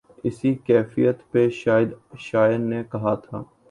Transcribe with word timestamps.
اسی 0.25 0.51
کیفیت 0.67 1.17
پہ 1.31 1.41
شاید 1.61 1.89
شاعر 2.19 2.57
نے 2.69 2.83
کہا 2.91 3.13
تھا۔ 3.15 3.43